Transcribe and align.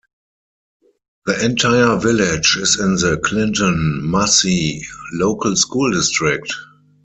The 1.27 1.45
entire 1.45 1.95
village 1.99 2.57
is 2.59 2.79
in 2.79 2.95
the 2.95 3.19
Clinton 3.23 3.99
Massie 4.09 4.81
Local 5.13 5.55
School 5.55 5.91
District. 5.91 6.51